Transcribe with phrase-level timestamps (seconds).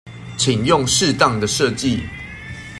[0.35, 2.01] 請用適當的設計